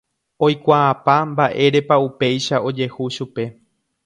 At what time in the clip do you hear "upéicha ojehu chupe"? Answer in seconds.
2.07-3.51